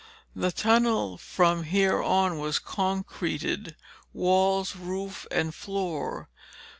The 0.35 0.51
tunnel 0.51 1.19
from 1.19 1.61
here 1.65 2.01
on 2.01 2.39
was 2.39 2.57
concreted, 2.57 3.75
walls, 4.13 4.75
roof 4.75 5.27
and 5.29 5.53
floor. 5.53 6.27